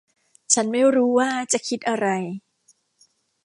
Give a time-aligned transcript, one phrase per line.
[0.53, 2.07] ฉันไม่รู้ว่าจะคิดอะไร